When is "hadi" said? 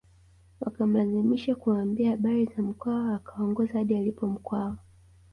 3.73-3.95